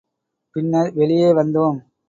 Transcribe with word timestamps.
பின்னர், 0.55 0.91
வெளியே 0.93 1.33
வந்தோம். 1.33 1.79